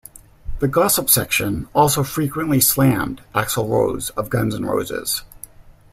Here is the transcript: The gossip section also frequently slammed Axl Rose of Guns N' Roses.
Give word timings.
The 0.61 0.67
gossip 0.67 1.11
section 1.11 1.67
also 1.75 2.03
frequently 2.03 2.59
slammed 2.59 3.21
Axl 3.35 3.69
Rose 3.69 4.09
of 4.17 4.31
Guns 4.31 4.55
N' 4.55 4.65
Roses. 4.65 5.21